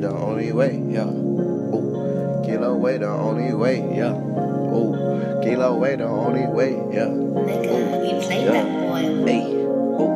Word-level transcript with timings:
the 0.00 0.10
only 0.10 0.52
way, 0.52 0.82
yeah. 0.88 1.04
Ooh, 1.04 2.42
kilo 2.44 2.76
way, 2.76 2.96
the 2.98 3.08
only 3.08 3.52
way, 3.52 3.78
yeah. 3.94 4.12
Ooh, 4.12 5.40
kilo 5.42 5.76
way, 5.76 5.96
the 5.96 6.04
only 6.04 6.46
way, 6.46 6.72
yeah. 6.92 7.06
Nigga, 7.06 8.00
we 8.00 8.24
play 8.24 8.44
Yeah. 8.44 8.52
that 8.52 8.66
boy. 8.80 9.26
Hey, 9.26 9.44
ooh, 10.00 10.12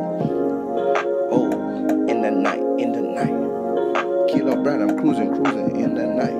ooh, 1.33 2.07
in 2.09 2.21
the 2.21 2.31
night, 2.31 2.63
in 2.79 2.91
the 2.91 3.01
night. 3.01 4.31
Kilo 4.31 4.61
Brown, 4.63 4.81
I'm 4.81 4.97
cruising, 4.97 5.29
cruising 5.35 5.75
in 5.79 5.93
the 5.93 6.07
night. 6.07 6.39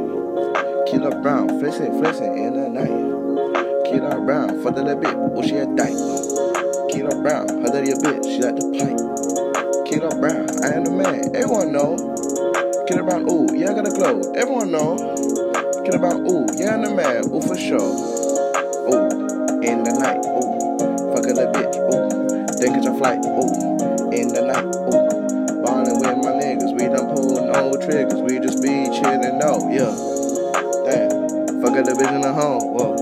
Kilo 0.89 1.11
Brown, 1.21 1.59
flexing, 1.59 1.99
flexing 2.01 2.37
in 2.37 2.53
the 2.53 2.69
night. 2.69 3.85
Kilo 3.85 4.25
Brown, 4.25 4.61
for 4.63 4.71
the 4.71 4.81
little 4.83 5.01
bit, 5.01 5.13
oh 5.15 5.41
she 5.43 5.57
a 5.57 5.65
dyke. 5.67 5.93
Kilo 6.89 7.21
Brown, 7.21 7.47
her 7.49 7.69
a 7.69 7.81
bit, 8.01 8.25
she 8.25 8.41
like 8.41 8.55
the 8.55 8.65
pipe. 8.73 9.85
Kilo 9.85 10.09
Brown, 10.19 10.49
I 10.63 10.73
am 10.73 10.83
the 10.85 10.91
man, 10.91 11.35
everyone 11.35 11.71
know. 11.71 12.14
Kilo 12.87 13.01
Brown, 13.01 13.25
ooh, 13.27 13.47
yeah, 13.55 13.71
I 13.71 13.73
got 13.73 13.87
a 13.87 13.91
glow, 13.91 14.21
everyone 14.35 14.69
know. 14.69 14.93
Kilo 15.85 15.97
Brown, 15.97 16.21
ooh, 16.29 16.45
yeah, 16.53 16.75
I'm 16.75 16.83
the 16.83 16.93
man, 16.93 17.25
ooh, 17.33 17.41
for 17.41 17.57
sure. 17.57 17.81
Ooh, 17.81 19.09
in 19.65 19.81
the 19.81 19.89
night, 19.97 20.21
ooh, 20.21 20.53
fuck 21.09 21.25
a 21.25 21.33
little 21.33 21.49
bitch, 21.49 21.73
ooh, 21.81 22.05
then 22.61 22.77
catch 22.77 22.85
a 22.85 22.93
flight, 22.93 23.25
ooh, 23.25 24.13
in 24.13 24.29
the 24.29 24.45
night, 24.45 24.69
ooh, 24.69 25.01
ballin' 25.65 25.97
with 25.97 26.17
my 26.21 26.37
niggas, 26.37 26.77
we 26.77 26.85
done 26.85 27.09
pull 27.09 27.41
no 27.41 27.73
triggers, 27.81 28.21
we 28.21 28.37
just 28.37 28.61
be 28.61 28.69
chillin', 28.93 29.41
no, 29.41 29.57
yeah, 29.73 29.89
damn, 30.85 31.09
fuck 31.65 31.73
a 31.73 31.81
little 31.81 31.97
bitch 31.97 32.13
in 32.13 32.21
the 32.21 32.33
home, 32.33 32.69
whoa, 32.69 32.93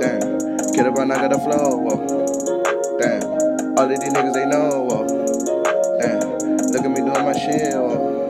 damn, 0.00 0.72
get 0.72 0.86
up 0.86 0.96
I 0.96 1.06
got 1.06 1.36
the 1.36 1.38
floor, 1.38 1.76
whoa, 1.76 2.00
damn, 2.96 3.76
all 3.76 3.84
of 3.84 4.00
these 4.00 4.08
niggas 4.08 4.32
they 4.32 4.46
know, 4.46 4.88
whoa, 4.88 5.04
damn, 6.00 6.72
look 6.72 6.84
at 6.84 6.90
me 6.90 7.04
doing 7.04 7.24
my 7.28 7.36
shit, 7.36 7.74
whoa, 7.74 8.25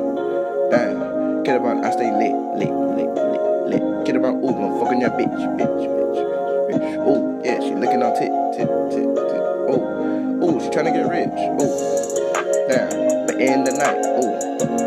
damn, 0.70 1.43
get 1.45 1.61
on, 1.61 1.84
I 1.84 1.91
stay 1.91 2.11
lit, 2.11 2.35
lit, 2.59 2.71
lit, 2.71 3.10
lit, 3.15 3.43
lit, 3.71 4.07
get 4.07 4.16
on, 4.16 4.43
ooh, 4.43 4.51
I'm 4.51 4.80
fucking 4.80 5.01
your 5.01 5.10
bitch, 5.10 5.30
bitch, 5.30 5.77
bitch, 5.79 5.95
bitch, 5.95 6.23
bitch, 6.71 7.07
ooh, 7.07 7.41
yeah, 7.45 7.60
she 7.60 7.74
licking 7.74 8.02
on 8.02 8.13
tit, 8.18 8.32
tit, 8.54 8.66
tit, 8.91 9.07
tit, 9.07 9.43
ooh, 9.71 10.43
ooh, 10.43 10.60
she 10.60 10.71
trying 10.71 10.87
to 10.87 10.93
get 10.93 11.07
rich, 11.07 11.30
ooh, 11.63 11.71
damn, 12.66 12.91
but 13.26 13.37
in 13.38 13.63
the 13.63 13.73
night, 13.79 14.01
ooh, 14.18 14.35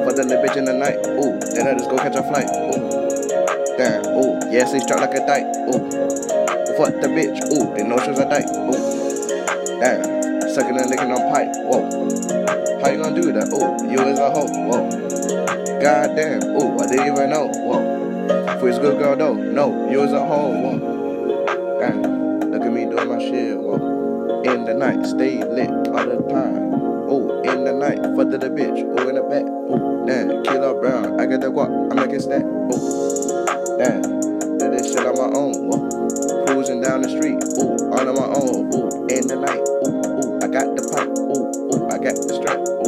for 0.03 0.11
the 0.13 0.23
little 0.27 0.43
bitch 0.43 0.57
in 0.57 0.65
the 0.65 0.73
night, 0.73 0.99
ooh, 1.15 1.39
then 1.55 1.67
I 1.67 1.73
just 1.77 1.89
go 1.89 1.97
catch 1.97 2.15
a 2.15 2.23
flight, 2.23 2.49
ooh, 2.49 3.77
damn, 3.77 4.03
ooh, 4.19 4.35
yeah, 4.51 4.67
oh, 4.67 4.71
say 4.71 4.79
strap 4.79 4.99
like 4.99 5.15
a 5.15 5.25
dyke, 5.25 5.47
ooh, 5.71 5.79
fuck 6.75 6.91
the 6.99 7.07
bitch, 7.07 7.39
ooh, 7.55 7.71
the 7.75 7.83
notions 7.83 8.19
are 8.19 8.27
dyke, 8.27 8.51
ooh, 8.51 9.79
damn, 9.79 10.03
sucking 10.51 10.75
and 10.75 10.89
licking 10.89 11.11
on 11.11 11.23
pipe, 11.31 11.55
whoa, 11.71 11.87
how 12.83 12.91
you 12.91 12.99
gonna 12.99 13.15
do 13.15 13.31
that, 13.31 13.47
ooh, 13.53 13.89
you 13.89 13.99
as 13.99 14.19
a 14.19 14.29
hoe, 14.31 14.47
whoa, 14.67 15.38
goddamn, 15.81 16.43
ooh, 16.43 16.77
I 16.79 16.87
didn't 16.87 17.13
even 17.13 17.29
know, 17.29 17.47
whoa, 17.47 18.65
it's 18.67 18.79
good 18.79 18.99
girl 18.99 19.15
though, 19.15 19.33
no, 19.33 19.89
you 19.89 19.99
was 19.99 20.11
a 20.11 20.19
hoe, 20.19 20.51
whoa, 20.51 21.79
damn, 21.79 22.51
look 22.51 22.61
at 22.61 22.71
me 22.71 22.85
doing 22.85 23.07
my 23.07 23.19
shit, 23.19 23.57
whoa, 23.57 24.43
in 24.43 24.65
the 24.65 24.73
night, 24.73 25.05
stay 25.05 25.43
lit 25.43 25.69
all 25.69 26.05
the 26.05 26.25
time. 26.29 26.69
Ooh, 27.11 27.41
in 27.41 27.63
the 27.65 27.73
night, 27.73 27.97
fuck 28.15 28.29
the 28.29 28.37
bitch. 28.37 28.85
Ooh, 28.85 29.09
in 29.09 29.15
the 29.15 29.23
back. 29.23 29.43
Ooh, 29.43 30.05
damn, 30.05 30.43
Kilo 30.43 30.79
Brown. 30.79 31.19
I 31.19 31.25
got 31.25 31.41
the 31.41 31.49
guap. 31.49 31.67
I'm 31.89 31.95
making 31.97 32.21
stack. 32.21 32.43
Ooh, 32.45 33.77
damn, 33.81 34.01
did 34.59 34.71
this 34.77 34.93
shit 34.93 35.05
on 35.05 35.17
my 35.17 35.35
own. 35.35 35.67
Whoa, 35.67 36.45
cruising 36.45 36.81
down 36.81 37.01
the 37.01 37.09
street. 37.09 37.41
Ooh, 37.57 37.89
all 37.89 38.07
on 38.07 38.13
my 38.13 38.29
own. 38.29 38.69
Ooh, 38.77 39.09
in 39.09 39.25
the 39.25 39.35
night. 39.41 39.57
Ooh, 39.57 40.05
ooh, 40.05 40.37
I 40.37 40.47
got 40.47 40.69
the 40.77 40.85
pipe. 40.93 41.09
Ooh, 41.17 41.49
ooh, 41.73 41.89
I 41.89 41.97
got 41.97 42.13
the 42.13 42.33
strap. 42.37 42.78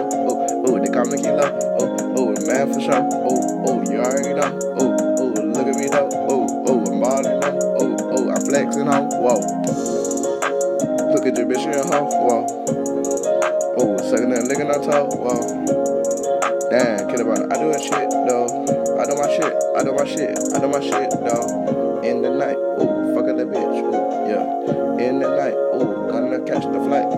Know. 0.00 0.10
Ooh, 0.30 0.74
ooh, 0.74 0.80
they 0.80 0.90
call 0.92 1.04
me 1.06 1.18
Kilo. 1.22 1.46
Ooh, 1.80 2.18
ooh, 2.18 2.34
man 2.46 2.72
for 2.72 2.80
sure. 2.80 3.02
Ooh, 3.02 3.68
ooh, 3.68 3.82
you 3.90 3.98
already 4.00 4.34
know. 4.34 4.50
Ooh, 4.80 4.92
ooh, 5.20 5.34
look 5.52 5.66
at 5.68 5.76
me 5.76 5.88
though. 5.88 6.08
Ooh, 6.30 6.46
ooh, 6.68 6.84
I'm 6.86 7.00
ballin' 7.00 7.40
though. 7.40 7.82
Ooh, 7.82 7.96
ooh, 8.18 8.30
I'm 8.30 8.40
flexing 8.44 8.86
ho. 8.86 9.08
Whoa. 9.20 9.40
Look 11.12 11.26
at 11.26 11.36
your 11.36 11.46
bitch, 11.46 11.64
you 11.64 11.80
a 11.80 11.86
hoe. 11.86 12.10
Whoa. 12.24 12.46
Ooh, 13.80 13.98
sucking 14.10 14.32
and 14.32 14.48
licking 14.48 14.70
on 14.70 14.82
toe. 14.82 15.08
Whoa. 15.14 15.64
Damn, 16.70 17.08
kid 17.08 17.20
about 17.20 17.38
it. 17.38 17.52
I 17.52 17.56
do 17.58 17.70
that 17.70 17.82
shit 17.82 18.10
though. 18.26 18.48
I 18.98 19.06
do 19.06 19.14
my 19.14 19.28
shit. 19.30 19.54
I 19.76 19.84
do 19.84 19.92
my 19.94 20.04
shit. 20.04 20.38
I 20.54 20.60
do 20.60 20.68
my 20.68 20.80
shit 20.80 21.10
though. 21.24 22.00
In 22.02 22.22
the 22.22 22.30
night. 22.30 22.56
Ooh, 22.56 23.13